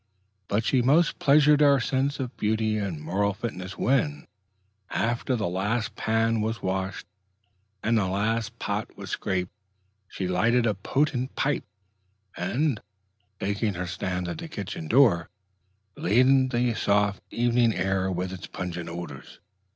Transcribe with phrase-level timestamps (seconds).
[0.47, 4.25] But she most pleasured our sense of beauty and moral fitness when,
[4.89, 7.05] after the last pan was washed
[7.83, 9.51] and the last pot was scraped,
[10.07, 11.65] she lighted a potent pipe,
[12.35, 12.81] and,
[13.39, 15.29] taking her stand at the kitchen door,
[15.95, 19.39] laded the soft evening air with its pungent odors.